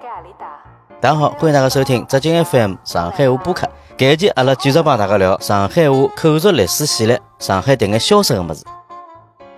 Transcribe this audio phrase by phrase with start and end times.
[0.00, 3.68] 大家好，欢迎大家收听浙江 FM 上海话播客。
[3.98, 8.64] 搿一期阿拉继续帮大家聊上海话口述历史系列，上海迭眼消失个物事。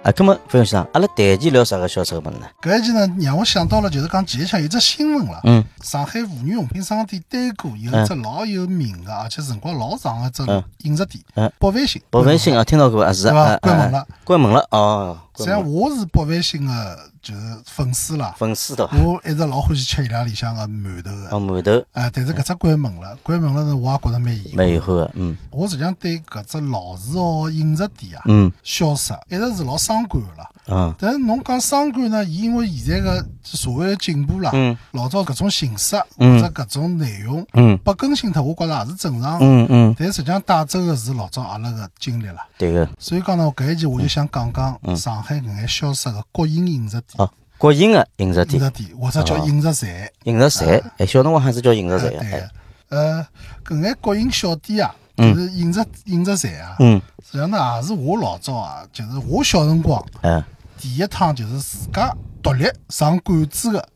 [0.02, 2.48] 啊，葛么费勇先生，阿拉第一期聊啥个消失个物事呢？
[2.60, 5.40] 搿一期呢，让我想到了，就是讲前一枪有只新闻了。
[5.44, 12.02] 嗯，上海妇女用品商店对过有一只老有名个，而且辰光老长个只嗯饮食店嗯，百万兴。
[12.10, 15.16] 百万兴啊，听到过啊，是对吧啊，关门了，关门了哦。
[15.36, 18.34] 实际上我是百万兴个，就是粉丝啦。
[18.36, 21.46] 粉丝的我一直老欢喜吃伊拉里向个馒头哦，个。
[21.46, 21.86] 馒头。
[21.92, 24.56] 哎，但是搿只关门了，关门了呢，我也觉着蛮遗憾。
[24.56, 25.36] 蛮遗憾个，嗯。
[25.50, 28.52] 我实际上对搿只老字号饮食店啊，嗯。
[28.62, 29.14] 消失。
[29.28, 30.48] 一直是老伤感个啦。
[30.68, 34.76] 嗯但是侬讲伤感呢，伊因为现在个社会个进步啦，嗯。
[34.92, 37.76] 老早搿种形式或嗯者搿种内容嗯。
[37.78, 39.46] 被更新脱，我觉着也是正常的。
[39.46, 42.46] 嗯嗯，但实际上带走个是老早阿拉个经历啦。
[42.58, 44.52] 对个所以讲呢，搿一期我就想讲嗯。
[44.52, 50.10] 讲上海搿眼消失个国营饮食店、哦，国营的饮食饮店，食店或者叫饮食站。
[50.24, 52.48] 饮食站，哎，小辰光还是叫饮食哎，站个，对
[52.88, 53.26] 呃，
[53.64, 57.00] 搿眼国营小店啊，就是饮食饮食站啊，嗯。
[57.24, 60.42] 实际上呢也是我老早啊，就是我小辰光嗯
[60.78, 63.88] 第一趟就是自家独立上馆子的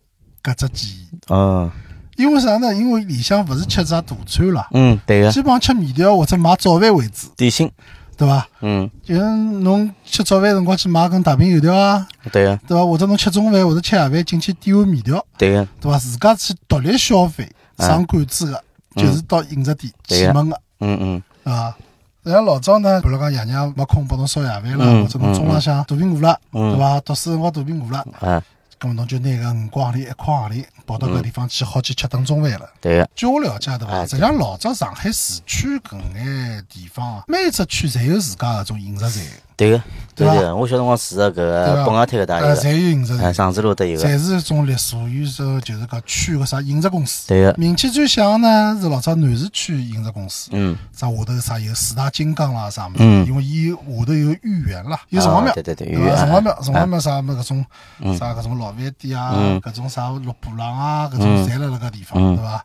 [0.43, 1.33] 搿只记忆。
[1.33, 1.71] 哦。
[2.17, 2.75] 因为啥呢？
[2.75, 7.71] 因为里向勿是吃啥大餐啦，嗯，对个基本上吃面条或者买早饭为主，点心，
[8.17, 8.49] 对伐？
[8.63, 12.85] 嗯就是侬吃早饭辰光去买根大饼油条啊，对个对伐？
[12.87, 15.99] 或者侬吃中饭或者吃夜饭进去点碗面条，对个，对伐？
[15.99, 18.65] 自家去独立消费上馆子个，
[18.97, 21.77] 就是到饮食店启蒙个，嗯嗯对伐？
[22.25, 27.01] 实际上老早呢，比如讲爷娘没空帮侬烧夜饭啦，嗯或者侬中浪向肚皮饿了，嗯对伐？
[27.01, 28.43] 读书辰光肚皮饿了，啊，
[28.79, 32.71] 咁么侬就拿个五角钿、一块钿跑到搿地方去，好去吃顿中饭了。
[32.81, 33.95] 对个，据我了解，对伐？
[33.95, 39.25] 哎实际上老早上海市区搿眼地方啊，每只区侪有自家搿种饮食站，
[39.57, 39.83] 对个，
[40.15, 41.87] 对个，我小辰光住个搿对个吧？
[41.87, 47.27] 北外滩搿搭呃，有个，侪有饮食哎，站，上子路搭有个，侪是一种隶属于说就是搿区个啥饮食公司。
[47.29, 50.77] 对个，名气最响呢是老早南市区饮食公司，嗯。
[50.93, 53.27] 啥下头啥有四大金刚啦啥物事，嗯。
[53.27, 57.65] 因为伊下头有豫园啦，有城隍庙啊，对对对城隍庙，啊城隍庙啥么搿种
[58.01, 58.19] 嗯。
[58.19, 61.49] 啥搿种老饭店啊嗯，搿种啥六波浪啊，搿种嗯。
[61.49, 62.37] 侪辣辣搿地方，嗯。
[62.37, 62.63] 对伐？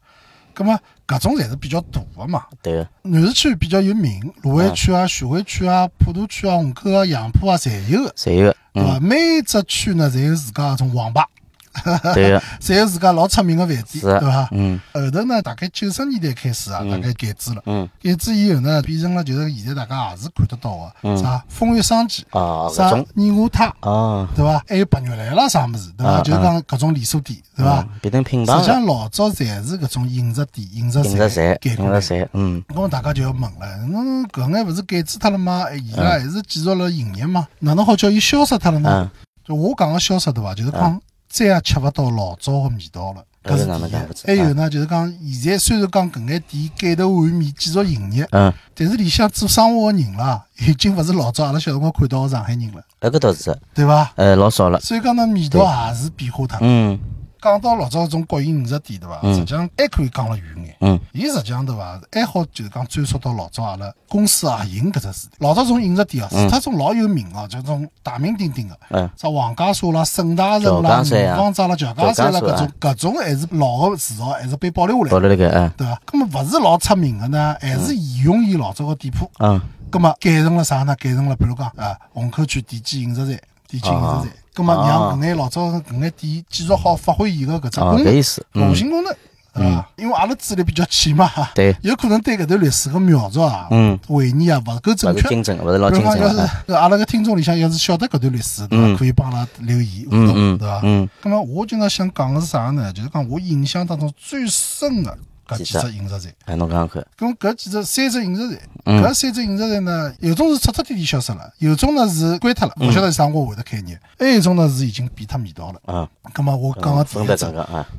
[0.53, 2.43] 葛么搿种侪是比较大个嘛。
[2.61, 2.73] 对。
[2.75, 8.03] 个，南市区比较有名，卢湾区啊、徐汇区啊、普陀区啊、虹口啊、杨浦啊，侪有。
[8.03, 11.27] 个，侪有个，对每只区呢，侪有自家搿种网吧，
[12.13, 14.47] 对个，侪有自家老出名个饭店，对伐？
[14.51, 17.61] 嗯后头呢，大概九十年代开始啊，大概改制了。
[17.65, 24.63] 嗯改制以后呢，变成了就是现在大家也是看得到个，嗯啥风月商记，啊，搿啥种年华泰，哦，对伐？
[24.67, 26.11] 还有白玉兰啦啥物事，对伐？
[26.13, 27.89] 啊就是讲搿种连锁店，对伐嗯？
[28.01, 35.63] 变成品牌了，实际上老早侪是搿种饮食店、饮食站站，改过来嗯那么大家就要问了，侬搿眼勿是改制脱了吗？
[35.69, 37.47] 哎伊拉还是继续了营业吗？
[37.59, 38.89] 哪能好叫伊消失脱了呢？
[38.91, 39.09] 嗯，
[39.45, 40.53] 就我讲个消失对伐？
[40.53, 40.99] 就是讲
[41.31, 43.23] 再也吃勿到老早个味道了。
[43.43, 44.27] 搿是。
[44.27, 45.11] 还有呢，就是讲
[45.41, 54.11] 现在虽然讲搿眼店改头换面继续营业，嗯，但是里向做生活个人啦，已经勿是老早阿拉小辰光看到个上海人了，搿个倒是，对伐？
[54.15, 56.59] 呃，老少了，所以讲呢，味道也是变化脱了。
[56.61, 56.99] 嗯
[57.41, 59.19] 讲到老早搿种国营饮食店对伐？
[59.23, 60.75] 嗯实际上还可以讲了远眼。
[60.81, 65.33] 嗯伊实际上对伐，还好就是讲追溯到老早阿拉公司合营搿只时代。
[65.39, 76.01] 老早种饮食店啊，除脱种老有名哦，就种大名鼎鼎个，嗯啥黄家沙啦、沈大人啦、乔家山啊南方斋啦、乔家山啦，搿种搿种还是老个字号，还是被保留下来保，留了个，嗯对伐？
[76.05, 79.29] 葛么勿是老出名个呢，还是沿用伊老早个店铺。
[79.39, 79.59] 嗯
[79.89, 80.95] 葛么改成了啥呢？
[80.95, 83.37] 改成了比如讲啊，虹口区地基饮食站、
[83.67, 84.29] 地基饮食站。
[84.53, 88.21] 葛么让搿眼老早搿眼店继续好发挥伊个搿只哦，功能搿意。
[88.21, 89.13] 思，核嗯心功能，
[89.53, 89.89] 对伐？
[89.97, 95.27] 因为阿拉资历比较浅嘛， 对有可能对搿段历史个描述啊、嗯回忆啊勿够准确。
[95.29, 98.99] 精准，勿是老精准的，是阿拉个听众里向要是晓得搿段历史，对嗯伐？
[98.99, 100.81] 可以帮阿拉留言互动，对伐？
[100.83, 102.91] 嗯那么我今朝想讲个是啥呢？
[102.93, 105.17] 就是讲我印象当中最深个
[105.51, 106.33] 搿几几只只饮食站。
[106.45, 109.03] 哎，侬讲讲看，咁搿几只三只饮食站，嗯。
[109.03, 115.81] 搿三只饮食站呢，有种是彻彻底底消失了，有种呢是关脱了，勿晓得是啥辰光会得开业，还有一种呢是已经变脱味道了。
[115.87, 117.45] 嗯，咁么我讲个第一只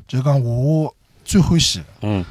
[0.08, 0.94] 就讲我
[1.24, 2.24] 最欢喜的，嗯。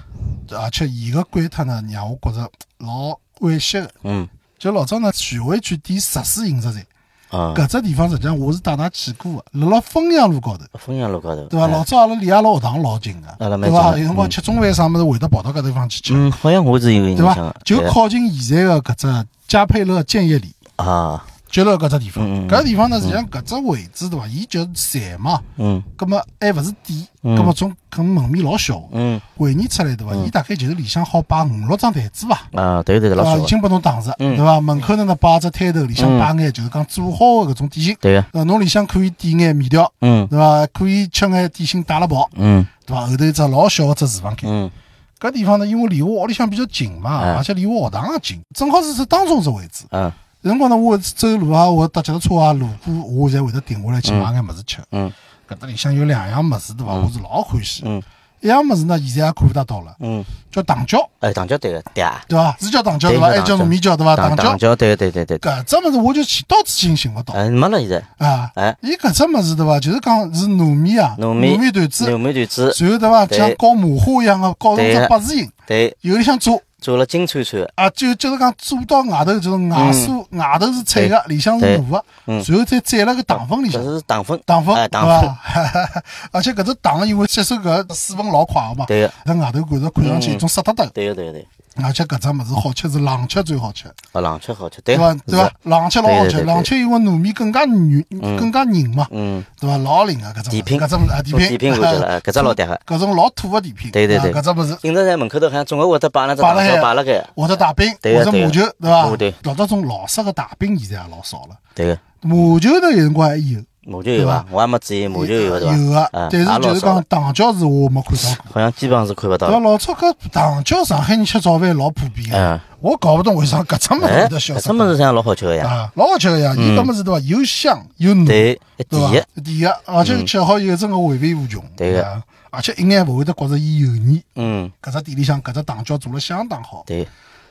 [0.49, 3.91] 而且伊个关脱呢，让我觉着老惋惜个。
[4.03, 4.27] 嗯。
[4.57, 6.85] 就老早呢，徐汇区第十四饮食站，
[7.31, 11.65] 啊，搿只地方实际上我是带㑚去过个，辣辣汾阳路高头，汾阳路高头，对伐？
[11.65, 13.97] 哎老早阿拉离阿拉学堂老近个，对伐？
[13.97, 17.55] 有辰光吃中饭啥物事会得跑到搿地方去吃，嗯，好像我是有印对伐象的，？
[17.63, 20.53] 就靠近现在个搿只嘉佩乐建业里。
[20.75, 24.25] 啊，就辣搿只地方，搿地方呢，实际上搿只位置对伐？
[24.25, 25.83] 伊就是站嘛，嗯。
[25.97, 27.35] 葛么还勿是店，嗯。
[27.35, 29.19] 葛么从搿门面老小，嗯。
[29.37, 30.15] 回忆出来对伐？
[30.15, 34.37] 伊大概就是里向好摆五六张台子伐，啊，对对对，已经拨侬挡着，嗯。
[34.37, 34.61] 对伐？
[34.61, 40.25] 门口呢呢摆只摊头，里向摆眼就是讲做好的搿种点心，对个，呃，侬里向可以点眼面条，嗯。
[40.27, 40.65] 对伐？
[40.67, 42.65] 可以吃眼点心打了跑，嗯。
[42.85, 43.07] 对对伐？
[43.07, 44.49] 后头一只老小个只厨房间。
[44.49, 44.71] 嗯。
[45.19, 49.83] 搿地方呢，因为离我屋里向比较近嘛，嗯而且离我学堂也近，正好是在当中只位置。
[49.91, 50.11] 嗯有
[50.43, 54.77] 辰光呢，我走路啊，我搭脚踏车啊，路过我侪会得停下来去买眼物事吃。
[54.91, 55.11] 嗯
[55.47, 56.93] 搿搭里向有两样物事，对伐？
[56.93, 57.83] 我是老欢喜。
[57.85, 58.01] 嗯
[58.39, 62.57] 一样物事呢，现在也看勿大到了，嗯，叫糖椒，哎，糖椒对个，对啊，对伐？
[62.59, 63.27] 是叫糖椒对伐？
[63.27, 64.15] 还叫糯米椒对伐？
[64.15, 64.57] 糖糖椒糖。
[64.57, 68.49] 椒，对对对对，搿只物事我就去到至今寻勿到嗯，没了现在，啊！
[68.55, 69.79] 哎，伊搿只物事对伐？
[69.79, 73.27] 就是讲是糯米啊，糯米团子，糯米团子，然后对伐？
[73.27, 82.43] 像搞麻花一样个搞成只八字形，对，有里向做做了金灿灿的，啊，就就是讲做到外头就是外酥，外头是脆个，里向是对糯个，嗯。
[82.47, 83.81] 然后再蘸了个糖粉里向。
[83.81, 83.93] 这。
[83.93, 86.03] 是糖粉，糖粉糖粉，伐？
[86.33, 91.47] 而且搿只糖因为吸收搿水分老快个嘛，对个，在外头感觉看上去一种湿哒哒，对个对个对个，
[91.81, 95.13] 而且搿只物事好吃是冷吃最好吃，啊，冷吃好吃，对对伐？
[95.25, 95.51] 对伐？
[95.63, 98.03] 冷吃老好吃，冷吃因为糯米更加软，
[98.37, 99.77] 更加韧嘛，嗯，对伐？
[99.77, 102.81] 老灵个搿只物事甜品搿只物事啊，甜品，甜品感觉了，哎搿只老 嗲个。
[102.85, 104.31] 搿种老土个甜品，对对对。
[104.31, 104.75] 啊搿只物事。
[104.81, 109.33] 警察站门口头好像总归会得摆那只摆了海椒摆辣盖，或者大饼，或者麻球，对伐哦对？
[109.43, 114.45] 老早种老式个大饼现在也老少了，对个，麻球头有辰光还有，麻就有伐？
[114.51, 115.75] 我还没注意，麻就有对伐？
[115.75, 118.51] 有个啊，但是就是讲糖椒是我没看到过。
[118.53, 119.59] 好像基本上是看不到对伐？
[119.59, 126.53] 老早搿糖椒上海人吃早饭老普遍个嗯，我搞勿懂为啥搿只物事得消失搿只物事像老好吃个呀，啊，老好吃个呀！
[126.55, 127.19] 伊搿物事对伐？
[127.21, 129.41] 又香又嫩，对，伐甜个，？
[129.41, 131.63] 甜个，而且吃好以后真个回味无穷。
[131.75, 134.21] 对个伐，而且一眼勿会得觉着伊油腻。
[134.35, 137.07] 嗯，搿只店里向搿只糖椒做了相当好，对，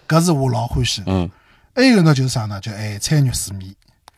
[0.08, 1.02] 搿是我老欢喜。
[1.06, 1.28] 嗯，
[1.74, 2.60] 还有呢就是啥呢？
[2.60, 3.74] 叫咸菜肉丝面，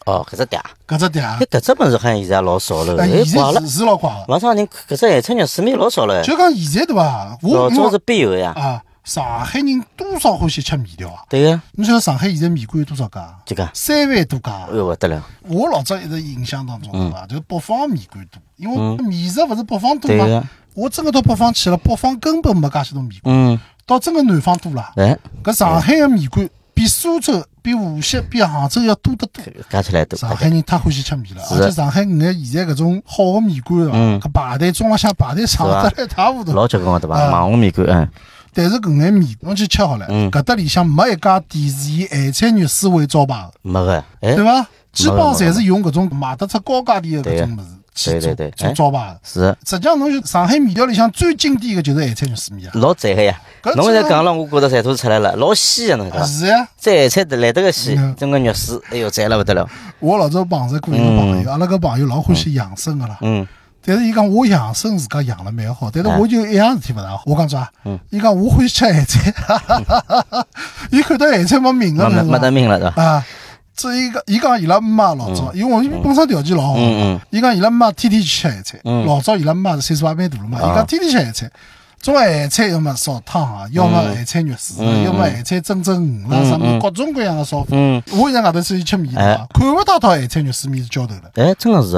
[0.06, 4.25] 哦，搿只嗲，搿只店搿只物事好像现在老少了，哎，哎，现在，是是老怪个。
[4.28, 7.38] 网上人搿只咸菜肉丝面老少了，就讲现在对伐？
[7.43, 11.22] 我老早是必有个呀，啊，上海人多少欢喜吃面条啊？
[11.28, 13.34] 对个，侬晓得上海现在面馆有多少家？
[13.46, 14.52] 几家，三万多家。
[14.70, 20.48] 哎呦勿得了，我老早一直印象当中对伐，就是北方面馆多，因为面食勿是北方多对个嘛。
[20.75, 24.93] 我真个到北方去了，北方根本没介许多面馆，嗯，到真个南方多了。
[24.96, 29.43] 哎，搿上海个面馆比苏州、比无锡、比杭州要多得多。
[29.70, 33.93] 加起来多，上海人太欢喜吃面了，而且上海眼现在搿种好个面馆对伐？
[33.94, 36.53] 嗯搿排队中浪向排队长得来一塌糊涂。
[36.53, 37.19] 老结棍个对伐？
[37.19, 38.09] 啊网红面馆，嗯，
[38.53, 43.53] 但是搿眼面侬去吃好了，嗯搿搭里向没一家店是以咸菜肉丝为招牌的。
[43.62, 44.67] 没个，哎对，伐？
[44.93, 49.17] 基本上侪是用搿种卖得出高价钿的搿种物事去做对对对招牌。
[49.23, 52.73] 是实际上，侬就上海面条里向最经典的就是咸菜肉丝面啊。
[52.75, 53.39] 老赞个呀，
[53.77, 56.27] 侬现在讲了，我觉着馋吐出来了，老鲜个侬讲。
[56.27, 59.69] 是呀，这咸菜来得个鲜嗯，整个肉丝，哎哟，赞了不得了。
[60.00, 63.19] 我老早碰着过一个朋友，阿拉个朋友老欢喜养生个啦。
[63.21, 63.47] 嗯，
[63.85, 67.23] 但是伊讲我养生自家养了蛮好，但是我就一样事体勿大好。
[67.27, 67.71] 我讲啥？
[67.85, 69.35] 嗯伊讲我欢喜吃咸菜，
[70.91, 73.03] 伊看到咸菜没命了没没没得命命了，是伐？
[73.03, 73.27] 啊。
[73.74, 77.20] 这伊个伊讲伊拉姆妈老早，因为我本身条件老好，嗯嗯。
[77.30, 79.06] 伊讲伊拉姆妈天天去吃咸菜，嗯。
[79.06, 81.50] 老早伊拉姆妈是岁数也蛮大了嘛，伊啊讲天天吃咸菜，
[82.00, 86.50] 种咸菜要么烧汤啊，要么咸菜肉丝啊，嗯要么咸菜蒸蒸鱼啦，嗯嗯。
[86.50, 87.69] 什么各种各样的烧法。
[87.70, 91.96] 嗯，我现在外头出去吃面哎嘛，看勿到套咸菜肉丝面是浇头了哎，真个是，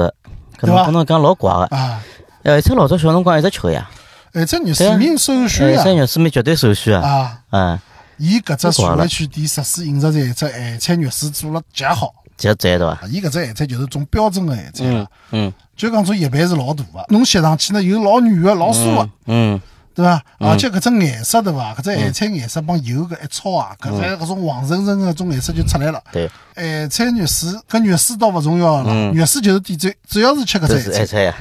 [0.59, 1.75] 搿对伐侬跟侬讲老怪个。
[1.75, 2.01] 啊。
[2.43, 3.89] 哎，这老早小辰光一直吃个呀，
[4.33, 7.39] 咸菜肉丝面首选哎，呀这肉丝面绝对首选啊。
[7.49, 7.79] 啊！
[8.17, 12.13] 嗯，伊搿只太怪了徐汇区店实施饮食站，只咸菜肉丝做了极好。
[12.37, 12.87] 极赞对伐？
[12.87, 19.61] 啊伊搿只咸菜就是种标准个咸菜嗯了，嗯就讲种叶瓣是老大个，侬吸上去呢又老软个、老酥个，嗯，
[19.93, 20.21] 对伐？
[20.39, 21.73] 而且搿只颜色对伐？
[21.75, 26.01] 搿只咸菜颜色帮油搿一炒啊，搿只搿种黄澄澄个种颜色就出来了。
[26.11, 31.35] 对，咸菜肉丝搿肉丝倒勿重要了，嗯肉丝就是点缀，主要是吃搿只咸菜，是咸菜呀。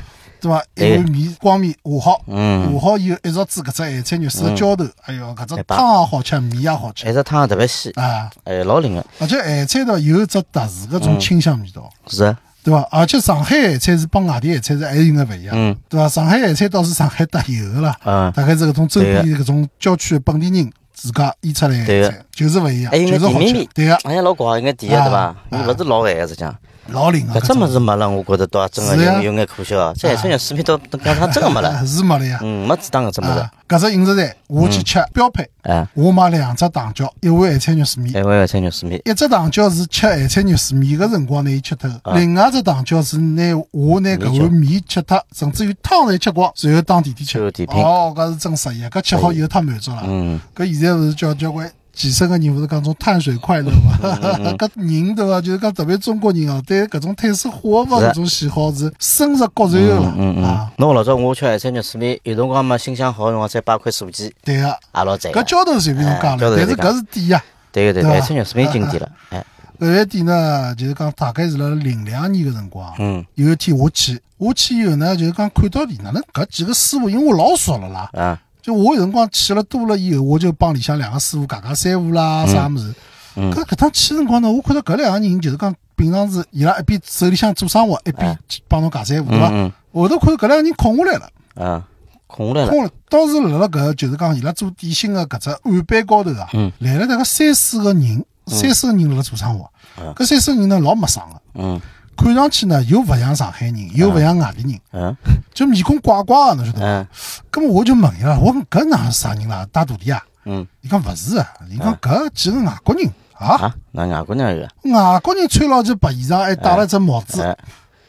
[0.45, 0.63] 对伐？
[0.75, 2.71] 一对碗面光面和好，嗯。
[2.73, 7.05] 和好以后一直煮搿只咸菜肉丝的浇头，哎哟，搿只汤也好吃，面也好吃。
[7.05, 8.31] 咸菜汤特别鲜，啊！
[8.45, 9.05] 哎，老灵个。
[9.19, 11.01] 而且咸菜头有一只特殊搿嗯。
[11.01, 11.89] 种清香味道。
[12.07, 12.87] 是啊，对伐？
[12.91, 15.77] 而且上海咸菜是帮外地咸菜是还有眼勿一样，嗯。
[15.89, 16.09] 对伐？
[16.09, 23.69] 上海咸菜倒是上海特有个啦，嗯，大概是搿种周边对搿种郊区本地人自家腌出来的咸菜，就是勿一样，就是好吃。
[23.75, 25.37] 对个，哎呀，老广，应该甜个对伐啊？
[25.51, 26.55] 伊勿是老咸个，实际上。
[26.89, 27.35] 老灵啊。
[27.35, 29.95] 搿只物事没了，我觉着倒真个是呀有有眼可惜哦。
[29.99, 31.87] 这咸菜肉丝面倒讲它真个没了。
[31.87, 32.39] 是没了呀。
[32.43, 38.15] 嗯，没子当搿只物事啊。，搿只饮食站我去吃标配，哎，我买两只糖椒，一碗咸菜肉丝面。
[38.15, 39.01] 一碗咸菜肉丝面。
[39.05, 47.39] 一只糖椒是吃咸菜肉丝面个辰光拿伊吃脱，啊另外一只糖椒是拿我拿搿碗面吃脱，甚至于汤侪吃光，然后当甜点吃。
[47.69, 50.03] 哦，搿是真适意，搿吃好以后太满足了。
[50.05, 53.99] 嗯，搿现在是叫交关健身个人，勿是讲种碳水快乐嘛？
[54.41, 55.41] 嗯 搿人对伐？
[55.41, 60.69] 就是讲特别中国人哦，对搿种碳水化合物搿种喜好是深入骨髓个嗯嗯。
[60.79, 65.41] 侬老早我吃咸菜肉丝面，有辰光嘛心想好，辰光再摆块素鸡，对个，阿老赞个。
[65.41, 67.45] 搿浇头随便侬讲了，但是搿是点呀。
[67.73, 69.11] 对个对个，对吧咸菜肉丝面经典了。
[69.31, 69.45] 哎，
[69.79, 82.95] 搿饭店呢，就是讲大概是辣零两年个辰光，嗯有一天我去，我去以后呢，就是讲看到里哪能搿几个师傅，因为我老熟了啦，啊，就我有辰光去了多了以后，我就帮里向两个师傅讲讲三胡啦，啥物事。
[83.37, 83.53] 嗯。
[83.53, 89.51] 搿搿趟去辰光呢，我看到搿两个人就是讲平常是伊拉一边手里向做生活，一边帮侬讲三胡，对伐？
[89.53, 91.85] 嗯后头看搿两个人空下来了，嗯啊，
[92.27, 92.91] 空下来了，空了。
[93.11, 99.71] 当时辣辣搿就是讲伊拉做点心个搿只案板高头啊嗯，来了大概三四个人，三四个人辣辣做生活。
[100.01, 100.13] 嗯。
[100.15, 101.81] 搿三四个人呢老陌生个，嗯
[102.17, 105.17] 看上去呢又勿像上海人，又勿像外地人，嗯
[105.53, 106.87] 就面孔怪怪的，侬晓得伐？
[106.87, 107.07] 嗯
[107.53, 109.67] 咁么我就问伊拉，我讲搿哪是啥人啦？
[109.71, 110.23] 带徒弟啊？
[110.45, 110.67] 嗯。
[110.81, 113.11] 伊讲勿是啊，伊讲搿几个外国人。
[113.35, 117.43] 啊，啊，那外国人有个，外国人穿了件白衣裳，还戴了只帽子。
[117.43, 117.57] 哎，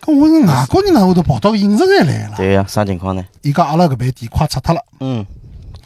[0.01, 2.37] 咁我是外国人哪会得跑到饮食站来了？
[2.37, 3.25] 对呀，啥情况呢？
[3.41, 4.81] 伊讲阿拉搿爿店快拆脱了。
[4.99, 5.25] 嗯，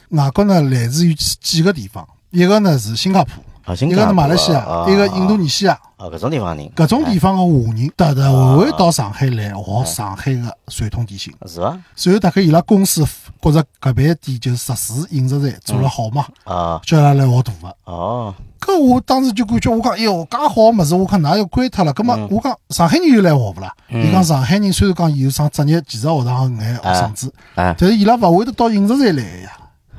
[0.09, 5.77] 外国呢来自于几个地方，一个呢是新加坡，啊，新一个是马来西亚，啊一个印度尼西亚。
[5.97, 11.33] 啊，搿种地方人，搿种地方个华人特特会会到上海来学上海的传统点心。
[11.45, 11.77] 是伐？
[11.95, 13.05] 随后大概伊拉公司
[13.41, 17.75] 觉着搿爿店就实时饮食站做了好嘛，啊，叫伊拉来学大个。
[17.83, 21.91] 哦，搿我当时就感觉，我讲，哎哟，介好个物事，我讲哪要关脱了？
[21.91, 23.73] 葛么，嗯我讲上海人又来学勿啦？
[23.89, 29.51] 伊讲上海人虽然讲有上职业技术学堂个眼学生子，哎但是伊拉勿会得到饮食站来个呀。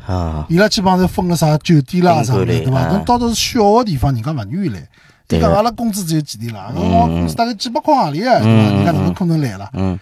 [0.07, 2.78] 啊，伊拉基本上侪分了啥酒店啦啥物事，宾馆里对伐？
[2.80, 4.88] 哎侬到头是小个地方，人家勿愿意来。
[5.28, 6.73] 伊讲阿拉工资只有几钿啦？
[6.75, 8.75] 我工资大概几百块行钿啊，对伐？
[8.75, 9.71] 人家哪能可能来啦？
[9.75, 9.99] 嗯，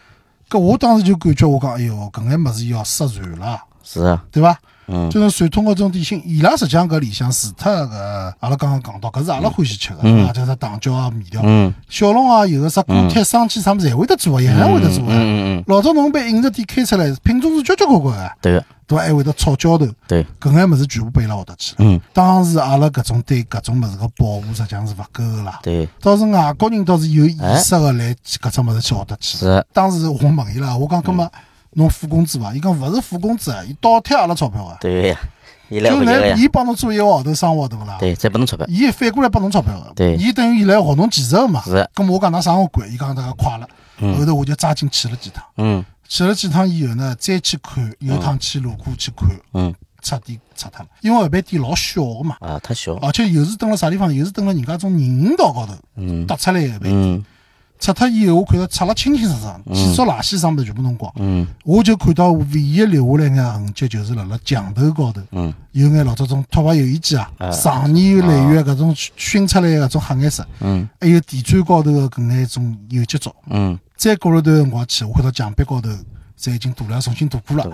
[0.49, 4.59] 搿我当时就感觉，我讲，哎哟，搿眼物事要失传了，是啊，对伐？
[4.88, 5.09] 嗯。
[5.11, 7.95] 就是传统搿种点心，伊拉实际上搿里向除脱搿
[8.40, 11.73] 阿拉刚刚讲到，搿是阿拉欢喜吃个，啊，就是糖椒啊、面条、嗯。
[11.88, 15.12] 小笼啊，有个啥锅贴、生煎啥物事，侪会得做个，一样会得做嗯个。
[15.14, 18.52] 嗯嗯，老早侬把饮食店开出来，品种是交交关关个，对。
[18.54, 19.04] 个，对伐？
[19.04, 21.76] 还会得炒浇头，对，搿眼物事全部被伊拉学得去了。
[21.80, 22.00] 嗯。
[22.14, 25.61] 当时阿拉搿种对搿种物事个保护实际上是勿够个啦。
[25.62, 29.37] 对，倒是外国人倒是有意识个来去搿种物事去学得去。
[29.37, 31.30] 是，当时我问伊拉，我讲搿么
[31.73, 32.55] 侬付工资伐？
[32.55, 34.77] 伊讲勿是付工资啊，伊倒贴阿拉钞票个。
[34.81, 35.19] 对个呀，
[35.69, 37.97] 伊来就来，伊帮侬做一个号头生活，对勿啦？
[38.01, 39.93] 对，再拨侬钞票，伊反过来拨侬钞票个。
[39.95, 41.63] 对伊等于伊来学侬技术个嘛。
[41.65, 43.69] 是咁么我讲㑚生活贵，伊讲大家快了。
[44.01, 50.89] 后头我就抓紧去了几趟，嗯去了几趟以后呢，再去看，有趟去路过去看，嗯，彻底拆脱了。
[51.01, 57.25] 因为搿爿店老小个嘛，啊，太小，而且又是蹲辣啥地方，又是蹲辣人家种人行道高头嗯搭出来个爿店。
[57.78, 61.12] 嗯拆脱以后，我看到拆了清清爽爽，建筑垃圾啥物事全部弄光。
[61.16, 61.47] 嗯。
[61.64, 65.23] 我就看到唯一留下来眼痕迹，就是辣辣墙头高头。
[65.30, 65.54] 嗯。
[65.73, 70.88] 有眼老早种拓扑油烟机啊，常年累月搿种熏出来的搿种黑颜色，嗯。
[71.00, 73.30] 还有地砖高头的搿眼种有机质。
[73.49, 75.88] 嗯，再过了段辰光去，我看到墙壁高头
[76.38, 77.64] 侪已经涂了，重新涂过了。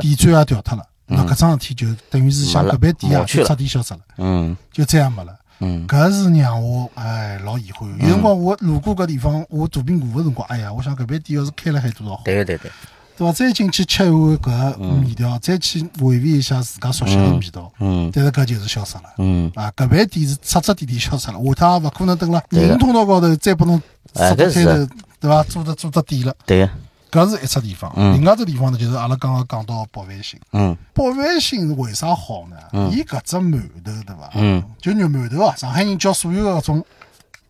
[0.00, 0.84] 地砖也掉脱了。
[1.06, 4.56] 那搿桩事体就等于是像搿爿店啊，就彻底消失了，嗯。
[4.72, 5.32] 就再也没了。
[5.62, 7.88] 嗯搿是让我哎老遗憾。
[8.00, 12.70] 有辰光我路过搿地方，我肚皮饿个辰光，哎呀，我想搿爿店要是开了海多少好，对个对对，
[13.16, 13.32] 对伐？
[13.32, 17.70] 再进去吃一碗搿面条，再去回味一下自家熟悉的味道。
[17.78, 19.04] 嗯但是搿就是消失了。
[19.18, 23.80] 嗯，啊，搿爿店是彻彻底底消失了，下趟也勿可能等了人通道高头再拨侬
[24.14, 25.42] 哎搿是设个开头，对伐？
[25.44, 26.70] 做着做着店了，对个，
[27.12, 27.92] 搿是一只地方。
[27.94, 28.14] 嗯。
[28.14, 30.40] 另外一只地方呢，就是阿拉刚刚讲到北万兴。
[30.52, 30.76] 嗯。
[30.94, 32.88] 北万兴为啥好呢？
[32.90, 34.30] 伊搿只馒头，对伐？
[34.34, 36.84] 嗯，就肉馒头啊，上海人叫所有个搿种，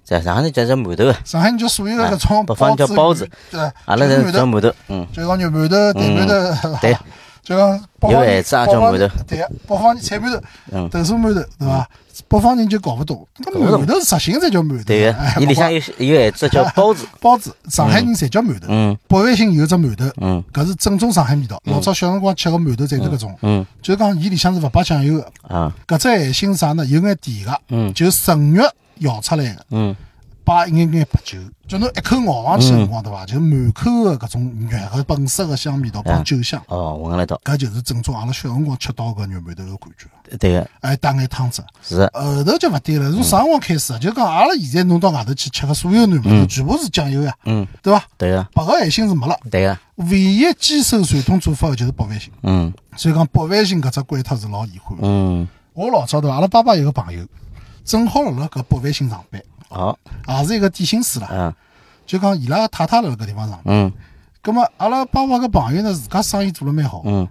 [0.04, 6.96] 在上海人叫叫馒头个，上海人叫所有的搿种哎北方叫包子，对，阿拉就是馒头，叫馒头，嗯，就讲肉馒头、蛋馒头，对，
[7.42, 9.24] 就讲北方人有孩子也叫馒头。
[9.26, 10.42] 对，北方人菜馒头、
[10.72, 10.88] 嗯。
[10.88, 11.88] 豆沙馒头，对伐？
[12.28, 13.82] 北方人就搞不懂，搿不懂。
[13.82, 18.66] 馒头是实心才叫馒头，对哎个，伊里向有有一只叫包子，包子，上海人侪叫馒头。
[18.68, 18.96] 嗯。
[19.08, 20.42] 北万兴有只馒头，嗯。
[20.52, 21.60] 搿是正宗上海味道。
[21.64, 23.64] 老早小辰光吃个馒头侪是搿种，嗯。
[23.80, 25.32] 就是讲伊里向是勿摆酱油个。
[25.54, 25.72] 啊。
[25.86, 26.84] 搿只咸心是啥呢？
[26.86, 27.92] 有眼甜个，嗯。
[27.94, 28.64] 就纯肉
[28.98, 29.96] 摇出来个，嗯
[30.44, 33.24] 摆一眼眼白酒，就侬一口咬上去个辰光，对伐？
[33.26, 40.36] 就满口个搿种肉个本色个香味道帮酒香，哦，闻了到，搿就是正宗阿拉小辰光吃到个肉馒头个感觉。
[40.38, 43.12] 对个，还带眼汤汁，是的，后头就勿对了。
[43.12, 43.98] 从啥辰光开始啊？
[43.98, 48.02] 就讲阿拉现在弄到外头去吃个所有肉馒头，全部是酱油呀，嗯对伐？
[48.16, 49.38] 对个，白个咸心是没了。
[49.50, 55.02] 对个，唯一坚守传统做法个就是北万兴，嗯所以讲北万兴搿只关脱是老遗憾的。
[55.06, 57.24] 嗯，我老早头阿拉爸爸有个朋友，
[57.84, 59.98] 正好辣辣搿北万兴上班，好，
[60.28, 61.28] 也是一个点心师啦。
[61.32, 61.54] 嗯。
[62.04, 63.92] 就讲伊拉个太太辣辣搿地方上班，嗯。
[64.42, 67.26] 葛末阿拉爸爸个朋友呢自家生意做了蛮好，嗯。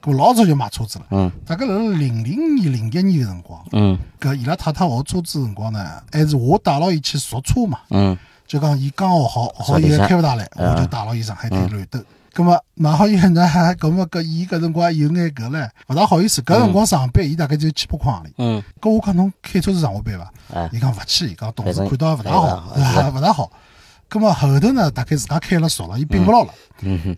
[0.00, 1.06] 葛末老早就买车子了。
[1.10, 1.30] 嗯。
[1.46, 3.98] 大概辣辣零零年、零一年个辰光，嗯。
[4.20, 7.78] 搿伊拉太太学车子个辰光呢，还是我带牢伊去熟车嘛。
[7.90, 8.16] 嗯。
[8.46, 11.98] 就讲伊刚学好，学好以后开勿大来，我就带牢伊上海滩乱兜。
[12.36, 16.42] 葛么买好以后呢，葛么搿伊搿辰光有眼搿唻，勿大好意思。
[16.42, 18.28] 搿辰光上班，伊大概就七八块行钿。
[18.36, 20.30] 嗯，搿我讲侬开车子上下班伐？
[20.52, 23.50] 哎，伊讲勿去，伊讲同事看到也勿大好，勿大好。
[24.10, 26.50] 咁么后头呢，大概自家开了熟了，伊并勿牢了，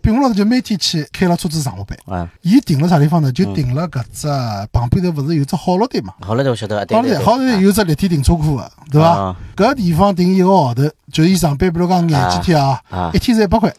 [0.01, 2.17] 并勿牢就每天去开了车子上下班。
[2.17, 3.29] 啊，伊停了啥地方呢？
[3.29, 4.25] 就停了搿只
[4.71, 6.13] 旁边头勿是有只好乐店嘛？
[6.21, 9.35] 好了，我晓得，好乐店好乐店有只立体停车库个，对伐啊？
[9.57, 13.71] 搿地方停一个号头，就是伊上班，比如讲廿几天啊啊，一天是一百块，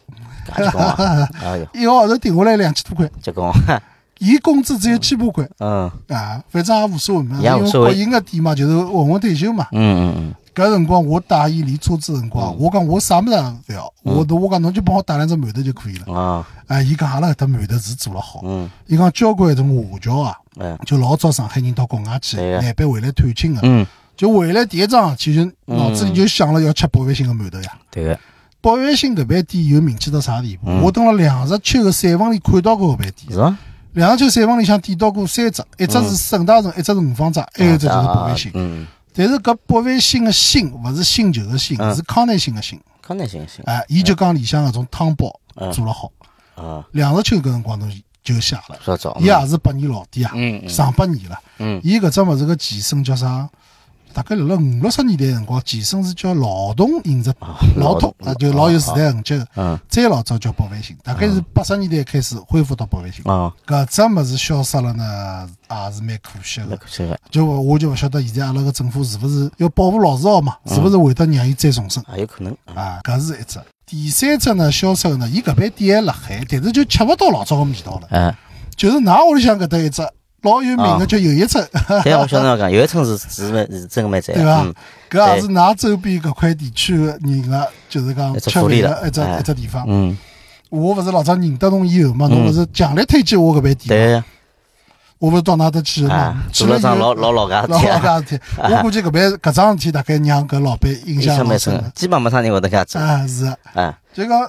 [0.49, 3.51] 哎哟，一个号头停下来两千多块，结棍，
[4.19, 5.47] 伊工资只有千把块。
[5.59, 5.91] 嗯。
[6.09, 9.67] 啊，反正也无所谓嘛，因为国营个店嘛，就是混混退休嘛。
[9.71, 16.03] 嗯嗯搿辰光我带伊练车子辰光，我讲我啥物事也勿要，我都我讲侬就帮我带两只馒头就可以了。
[16.07, 27.71] 嗯，啊，哎，伊讲阿拉搿搭馒头是做了好，嗯，伊讲交关种华侨啊，哎，就老早上海人到国外去，对个难办回来探亲个，嗯，就回来第一桩事体就脑子里就想了要吃宝万兴个馒头呀。
[27.89, 28.19] 对个，
[28.61, 30.69] 宝万新搿爿店有名气到啥地步？
[30.69, 33.31] 嗯我蹲辣两石秋个散房里看到过搿爿店。
[33.31, 33.57] 是伐？
[33.93, 38.51] 两石秋散房里向点到过三只，一只是沈大成，一只是五方斋，还有一只就是宝万兴。
[38.53, 42.79] 嗯，但是搿宝万新个新勿是新旧个兴，嗯是康乃馨个馨。
[43.01, 46.11] 康乃馨行，哎，伊就讲里向搿种汤包嗯做了好。
[46.55, 47.91] 啊，梁实秋搿辰光侬
[48.23, 51.39] 就写了，伊也是百年老店啊，嗯嗯上百年了。
[51.57, 53.49] 嗯伊搿只物事个前身叫啥？
[54.13, 57.33] 大概辣辣五六十年代辰光，前身是叫劳动饮食，
[57.75, 59.47] 劳动啊，就老有时代痕迹个。
[59.55, 63.23] 嗯再老早叫百万兴，大概是八十年代开始恢复到百万兴。
[63.25, 66.67] 啊，搿只物事消失了呢，也是蛮可惜个。
[66.69, 70.55] 那可惜个，就我就勿晓得现在阿拉个政府是勿是要保护老字号嘛？
[70.65, 72.03] 是勿是会得让伊再重生？
[72.13, 73.59] 也有可能，啊，搿是一只。
[73.85, 78.07] 第三只呢，消失个呢，伊搿边店还辣海，但是就吃勿到老早个味道了。
[78.11, 78.35] 哎，
[78.75, 80.01] 就是㑚屋里向搿搭一只
[80.41, 81.63] 老有名的叫友谊村，
[82.03, 84.73] 对，我晓得要讲，有一村是是蛮是真个蛮赞，对伐嗯，？
[85.09, 89.85] 搿也是㑚周边搿块地区个人个，就是讲吃饭福利了个一只哎一只地方。
[89.87, 90.17] 嗯，
[90.69, 94.25] 我勿是老早认得侬以后嘛，侬勿是强烈推荐我搿块地嘛？
[95.21, 103.45] 我不是到㑚搭去嘛？，去做了桩以后老老老家老老家事体，我估计搿边 搿桩事体大概让搿老板印印象象蛮深基本没啥人会得搿样做，啊，是。
[103.45, 103.57] 个。
[103.75, 104.41] 哎，就讲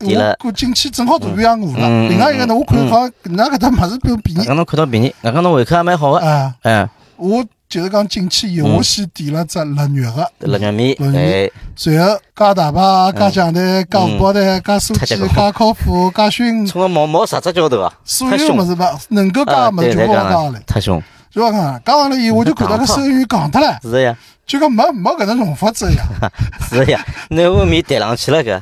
[0.00, 1.78] 我过进去正好肚皮也饿了。
[1.78, 4.38] 嗯另外一个呢，我看好像搿搭物事比较便宜。
[4.38, 6.52] 刚刚侬看到便宜，刚刚侬胃口也蛮好个，啊。
[6.62, 7.44] 哎，我
[7.76, 8.76] 就是讲进去以后，嗯。
[8.76, 12.80] 我先点了只腊肉个，辣肉面，腊随后加大排、
[13.12, 20.62] 加酱蛋、加荷包蛋、加酥鸡、加烤麸、加熏，冲个毛毛十只脚头啊，所有物事吧，能够加啊，个物事对，全部我加下来。
[20.66, 26.02] 太凶，就讲讲加完了以后，我就看到个收银员戆脱了，是的呀，就讲没没搿能弄法子呀。
[26.70, 28.58] 是的呀，那碗面叠上去了搿，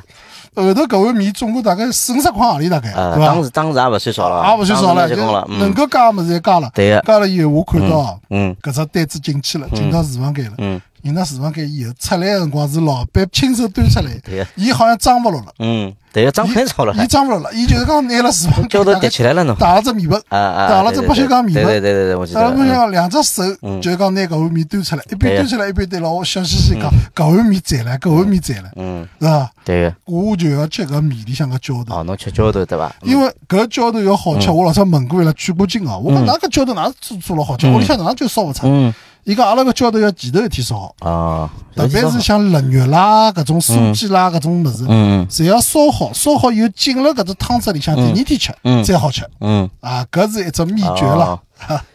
[0.63, 3.27] 后头搿碗面总共大概四五十块行钿，大概啊，对伐？
[3.27, 5.15] 当时当时也勿算少了，也勿算少了，就
[5.57, 6.71] 能够加个物事也加了。
[6.73, 10.53] 对个，加了以后，我看到啊嗯搿只单子进去了，进到厨房间了。
[10.59, 22.41] 嗯，进到厨房间以后，出来个辰光是老板亲手端出来，对个，伊好像装勿落了，嗯，对个，张肯炒了，伊装勿落了，伊就是讲拿了厨房间叠起来了侬，打了只面粉，啊啊，打了只不锈钢面对粉对对对对，我记得。
[22.41, 23.79] 打了不锈钢两只手嗯。
[23.79, 29.51] 就是讲拿搿碗面端出来，一边端出来一边对牢我笑嘻嘻讲搿碗面赞了，搿碗面赞了，嗯，是伐？
[29.63, 31.97] 对个，我就要吃搿面里向个浇头。
[31.99, 32.91] 哦，侬吃浇头对伐？
[33.03, 36.01] 因为搿浇头要好吃，我老早问过伊拉取过经哦。
[36.03, 36.25] 我讲嗯。
[36.25, 38.65] 哪个浇头哪做做了好吃，屋里向哪能就烧勿出？
[38.65, 38.91] 嗯，
[39.25, 40.75] 伊讲阿拉个浇头要前头一天烧。
[40.77, 45.27] 好，哦，特别是像腊肉啦、搿种素鸡啦搿种物事，嗯。
[45.27, 48.83] 侪要烧好，烧好以后浸了搿只汤汁里向，第二天吃嗯。
[48.83, 49.27] 才好吃。
[49.41, 50.05] 嗯，啊！
[50.11, 51.39] 搿是一只秘诀了哦。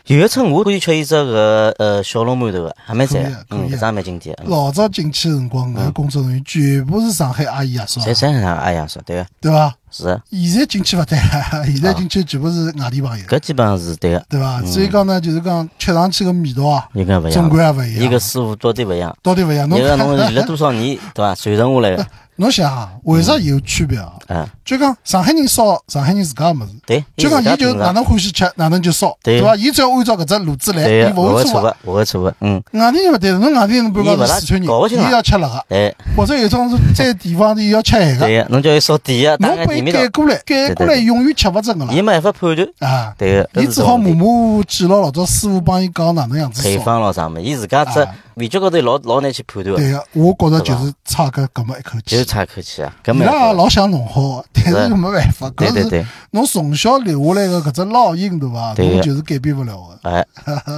[0.06, 4.50] 有一村我可以吃伊只个呃小笼馒头个，还蛮赞嗯，搿张蛮经典，嗯。
[4.50, 9.72] 老早进去的辰光，搿工作人员全部是上海阿姨阿叔啊，侪侪像哎呀说对个，对伐？
[9.92, 10.04] 是。
[10.04, 11.18] 的，现在进去勿对，
[11.66, 14.60] 现在进去全部是外地朋友，搿基本上是对个，对伐？
[14.62, 18.04] 所以讲呢，就是讲吃上去个味道啊，应该勿一样，总归也勿一样。
[18.04, 18.18] 伊个。
[18.18, 19.68] 师傅到底勿一样，到底勿一样？
[19.68, 21.34] 侬一个侬练了，多少年对伐？
[21.34, 22.06] 传承下来个，
[22.40, 24.14] 侬想啊，为啥有区别啊？
[24.28, 29.40] 嗯，就讲上海人烧上海人自家个物事，对，就讲伊就哪能欢喜吃哪能就烧，对。
[29.40, 29.54] 对伐？
[29.56, 31.76] 伊只要按照搿只路子来，伊，勿会错个。
[31.84, 42.02] 勿会错个，嗯，外地人勿对，侬外地人比如讲是四川人，伊要吃辣个，哎，或者有种是在地方的伊要吃咸个，对个，侬叫伊烧甜个，侬拨伊改过来，改过来永远吃勿准个伊啦。
[42.02, 46.78] 没办法判断，啊，对个，伊只好问题默默记牢老早师傅帮伊讲哪能样子配。
[46.78, 48.08] 方咯啥么，伊自家只啊。
[48.36, 52.16] 味觉高头老老难去判断个，对个，我觉着就是差个搿么一口气。
[52.30, 58.72] 差一口气啊，搿伊拉也老想弄好，但是是没办法，对对对，侬从小留下来个搿只烙印，对伐？
[58.78, 60.08] 侬就是改变勿了个。
[60.08, 60.24] 哎，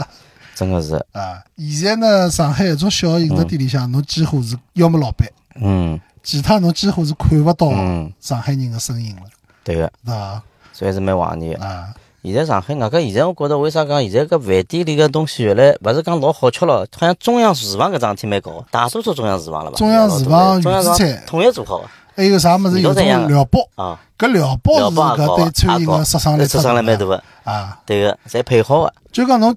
[0.55, 6.01] 真个是，啊，现在呢，上海一种小饮食店里向，侬几乎是要么老板，嗯。
[6.25, 9.23] 其他侬几乎是看勿到嗯，上海人的身影了，
[9.65, 10.41] 对个，对伐？
[10.73, 11.67] 所以是蛮怀念个。
[11.67, 19.77] 啊，现在上海外加现在我觉着为啥讲现在搿饭店里个东西越来勿是讲老好吃了，好像中央厨房搿桩事体蛮高，大多数中央厨房了吧？
[19.77, 22.81] 中央厨房预制菜统一做好个，还有啥物事？
[22.81, 27.79] 有种料包，啊，搿料包是搿对餐饮个杀伤力杀伤力蛮大个啊。
[27.85, 28.93] 对个，侪配好个。
[29.11, 29.55] 就讲侬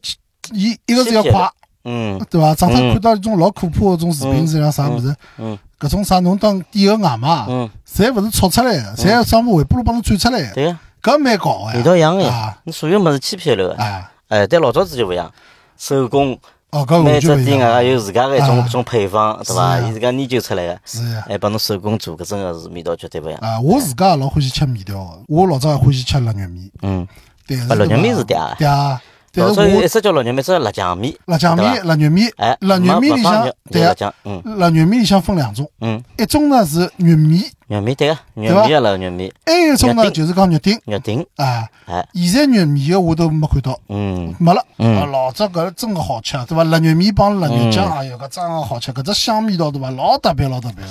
[0.53, 1.49] 伊一个是要快，
[1.83, 2.55] 嗯，对伐？
[2.55, 5.15] 上趟看到一种老可怕个种视频，是像啥物事？
[5.37, 10.53] 嗯，搿种啥侬当点个外卖，嗯，侪勿是炒出来个，侪要专门微波炉帮侬转出来个。
[10.55, 11.77] 对个，搿蛮搞个。
[11.77, 13.75] 味道一样个，你所有物事欺骗了个。
[13.75, 15.31] 哎，哎，但老早子就勿一样，
[15.77, 16.35] 手工。
[16.71, 19.79] 哦，搿每只店外加有自家的一种种配方，对伐？
[19.79, 23.39] 伊自家研究出来个，是呀，还帮侬手工做，搿真个是味道绝对勿一样。
[23.41, 26.71] 啊，我自家老欢喜吃面条个，我老早也欢喜吃腊肉面。
[26.81, 27.07] 嗯，
[27.47, 28.97] 对，腊肉面是嗲嗲。
[29.35, 31.13] 老早我一只叫腊肉面，一只辣酱面。
[31.25, 46.63] 辣酱面、腊肉面，哎，腊肉面里向对辣酱，嗯，腊肉面里向分两种，嗯，一种呢是玉米，玉米对个，肉面腊肉面，还有一种呢就是讲肉丁，肉丁，啊，哎，现在玉米的我都没看到，嗯，没了，嗯，老早搿真个好吃，对伐？
[46.63, 49.89] 腊肉面帮腊肉酱，哎哟，搿真个好吃，搿只香味道对伐？
[49.91, 50.83] 老特别，老特别。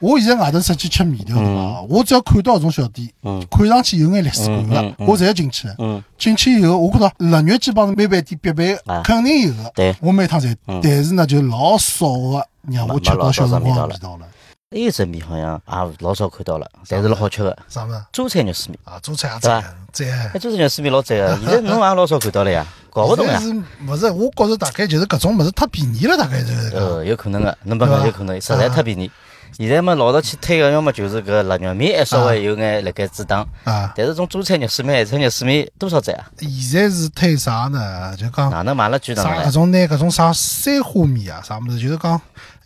[0.00, 1.82] 我现在外头出去吃面条，对伐？
[1.88, 3.08] 我只要看到搿种小店，
[3.50, 5.68] 看上去有眼历史感个，我侪要进去。
[6.16, 9.70] 进去以后，我觉着腊肉基本上每饭店必备，肯定有个。
[9.74, 14.26] 对，我每趟侪，但是呢，就老少个让我吃到小辰光味道了。
[14.70, 17.56] 还有只面好像也老少看到了，但是老好吃个。
[17.68, 18.04] 啥么？
[18.12, 20.30] 珠菜肉丝面啊，珠菜也赞，赞。
[20.34, 23.40] 哎，珠菜肉丝面老赞个， 现在侬也老少看到了呀，搞勿懂呀。
[23.40, 23.50] 是
[23.86, 24.10] 勿是？
[24.10, 26.68] 我觉着大概就是搿种物事太便宜了，大概就是。
[26.76, 29.10] 呃，有可能个，侬不讲有可能，实在太便宜。
[29.58, 33.44] 现在嘛，老早去推个，要么就是搿腊肉面，还稍微有眼辣盖阻挡。
[33.64, 33.92] 啊。
[33.96, 36.24] 但是种珠菜肉丝面、海菜肉丝面多少只啊？
[36.38, 38.16] 现在是推啥呢？
[38.16, 39.42] 就讲哪能买了巨哪能来？
[39.42, 41.80] 啥搿种拿搿种啥三花面啊，啥物事？
[41.80, 42.16] 就是讲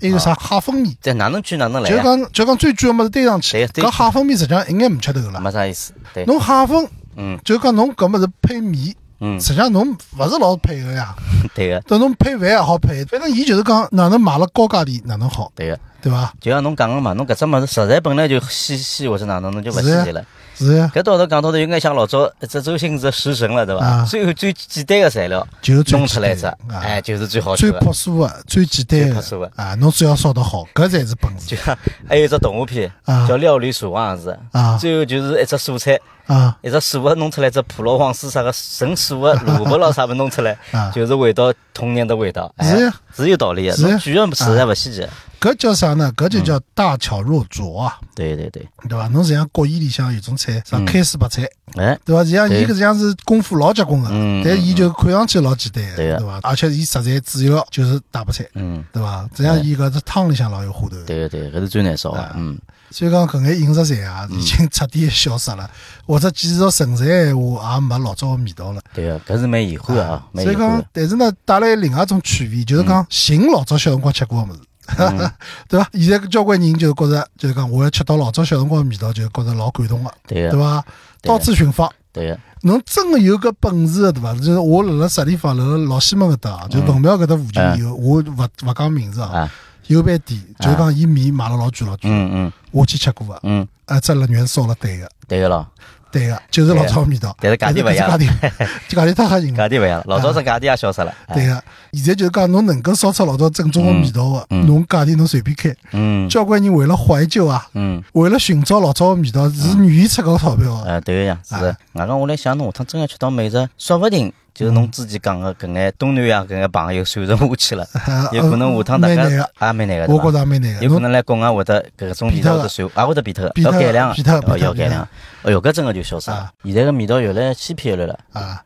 [0.01, 0.95] 还有啥蟹粉面？
[1.01, 1.89] 在哪能巨哪能来？
[1.89, 3.67] 就讲就讲最主要物事堆上去。
[3.69, 5.41] 搿蟹粉面实际上一眼没吃头了。
[5.41, 5.95] 没啥意思。
[6.13, 6.27] 对。
[6.27, 11.15] 侬蟹粉，嗯，就讲侬搿物事配面，嗯，实际上侬勿是老配个呀。
[11.55, 11.81] 对个。
[11.81, 15.51] 等侬配饭也好配，反正伊就是讲哪能买了高价钿哪能好。
[15.55, 15.81] 对个。
[16.03, 16.33] 对伐？
[16.41, 20.23] 就像侬讲个嘛，侬搿只物事食材本来就稀稀或者哪能，侬就勿稀奇了。
[20.55, 20.91] 是呀。
[20.95, 24.05] 搿到头讲到头有眼像老早一只周星驰食神了，对伐？
[24.05, 29.51] 最后最简单个材料，就弄出来一只，哎，就是最好吃最朴素个，最简单个。
[29.57, 31.47] 啊，侬只要烧得好，搿才是本事。
[31.47, 31.77] 就像
[32.09, 40.57] 还有一只动画片，叫《料理鼠王》是，啊，最后就是一只蔬菜，啊，一只素个弄出来，只普罗旺斯啥个纯素个萝卜咯啥物弄出来，
[40.93, 42.53] 就是味道童年的味道。
[42.61, 45.07] 是呀，是有道理个，侬居然实在勿稀奇。
[45.41, 46.13] 搿叫啥呢？
[46.17, 47.99] 搿就叫大巧若拙啊！
[48.15, 49.09] 对对对，对伐？
[49.09, 51.43] 侬像国宴里向有种菜，啥开水白菜，
[51.75, 52.25] 哎，对伐？
[52.25, 54.09] 像伊搿像是功夫老结棍个，
[54.45, 56.39] 但伊就看上去老简单，对伐？
[56.45, 59.29] 而且伊实在主要就是大白菜，嗯，对伐？
[59.35, 60.97] 这样伊搿只汤里向老有花头。
[61.05, 62.57] 对对，搿是最难烧个，嗯。
[62.93, 65.69] 所以讲搿眼饮食材啊，已经彻底消失了，
[66.07, 68.83] 或者继续存在闲话，也没老早个味道了。
[68.93, 74.61] 对个，搿是蛮遗憾啊，所以讲，但是呢，带来另外一种趣味，就是讲寻老早小辰光吃过个物事。
[75.69, 75.89] 对伐？
[75.93, 80.85] 现在交关人就觉着，就是讲我要吃到老早小辰光味道，就觉着老感动个，对伐？
[81.23, 82.39] 到处寻访，对个。
[82.63, 84.35] 侬真个有搿本事个，对伐？
[84.35, 89.51] 就是我辣辣啥地方，辣辣老西门搿搭，就文庙搿搭附近有，我勿勿讲名字啊，
[89.87, 95.67] 有爿店，就讲伊面卖了老贵老贵，嗯嗯，我去吃过个，嗯，啊，只腊肉烧了对个，对个咯。
[96.13, 98.29] 对个，就是老早味道，但是价钿勿一样，价钿，
[98.89, 99.57] 价钿太吓人了。
[99.57, 101.13] 价钿勿一样，老早是价钿也消失了。
[101.35, 105.75] 对个，现在就是讲侬能够烧出老早正宗个味道个，侬价钿侬随便开。
[105.93, 106.29] 嗯。
[106.29, 110.91] 交关人为了怀旧啊，嗯，为了寻找老早个味道，是愿意出搿个钞票个。
[110.91, 111.55] 啊，对个呀，是。
[111.55, 117.87] 外讲我来想，侬下趟真要吃到美食，说勿定就是侬之前讲个搿眼东南亚搿眼朋友传承下去了，
[118.33, 120.85] 有可能下趟大家也蛮难个，我觉着也蛮难个。
[120.85, 124.15] 有可能来国外会得搿种味道会得传，也会得变脱，要改良，
[124.59, 125.09] 要改良。
[125.43, 126.53] 哎哟，搿真个就消失了。
[126.65, 128.19] 现在个味道越来欺骗越来了。
[128.33, 128.63] 啊，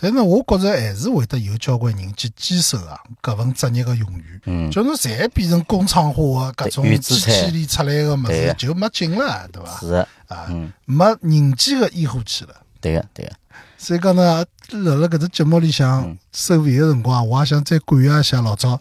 [0.00, 4.40] 但是我觉着还是会得有交关人去坚守啊搿份职业个荣誉。
[4.46, 9.80] 嗯，就侬侪变成工厂化个搿种机器里出来个物事，就没劲了，对伐？
[9.80, 10.48] 是啊，
[10.86, 12.54] 没人间个烟火气了。
[12.80, 13.32] 对个，对个。
[13.78, 18.80] 所以讲呢，辣辣搿只节目里向收尾个辰光，我也想再感谢一下老早，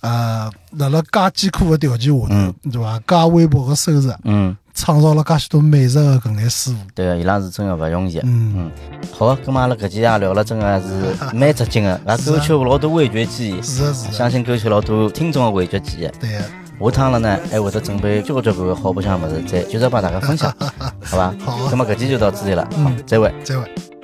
[0.00, 2.98] 呃，辣辣介艰苦个条件下头，对伐？
[3.06, 4.56] 介微薄个收入，嗯。
[4.72, 8.18] 创造了介许多美食的搿眼师傅，对个，伊拉是真个勿容易。
[8.20, 8.70] 嗯嗯，
[9.12, 13.60] 好，咁阿拉搿期也聊了，真个是 蛮扎劲个，也勾起老多味觉记忆。
[13.60, 14.10] 是是。
[14.12, 16.08] 相信勾起老多听众的味觉记忆。
[16.18, 16.38] 对个。
[16.38, 20.54] 下趟了呢，还会得准备交关交关关好白相物事，再接着帮大家分享，
[21.04, 21.34] 好吧？
[21.44, 21.58] 好。
[21.68, 23.34] 咁么搿期就到这里了，嗯，再会。
[23.44, 23.99] 再会。